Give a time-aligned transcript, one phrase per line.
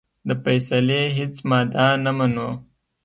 [0.27, 2.49] د فیصلې هیڅ ماده نه منو.